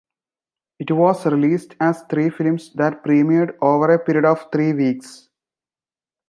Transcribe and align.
It 0.79 0.89
was 0.93 1.27
released 1.27 1.75
as 1.79 2.01
three 2.09 2.31
films 2.31 2.73
that 2.73 3.03
premiered 3.03 3.55
over 3.61 3.91
a 3.93 3.99
period 3.99 4.25
of 4.25 4.47
three 4.51 4.73
weeks. 4.73 5.29